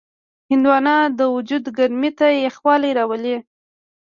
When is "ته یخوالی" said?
2.19-2.91